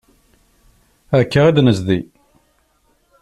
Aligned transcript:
Akka 1.19 1.41
i 1.49 1.51
d-nezdi. 1.55 1.99